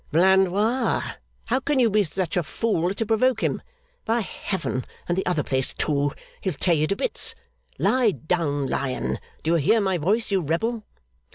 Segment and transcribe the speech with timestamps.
[0.11, 0.99] 'Blandois!
[1.45, 3.61] How can you be such a fool as to provoke him!
[4.03, 7.35] By Heaven, and the other place too, he'll tear you to bits!
[7.77, 8.65] Lie down!
[8.65, 9.19] Lion!
[9.43, 10.85] Do you hear my voice, you rebel!